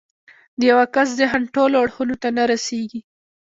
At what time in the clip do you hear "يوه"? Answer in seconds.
0.71-0.85